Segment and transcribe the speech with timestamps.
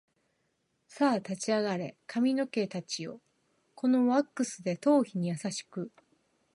[0.87, 3.21] さあ立ち上がれ髪の毛たちよ、
[3.75, 5.91] このワックスで頭皮に優しく